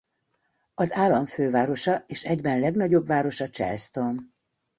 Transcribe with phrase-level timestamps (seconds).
[0.75, 4.33] Az állam fővárosa és egyben legnagyobb városa Charleston.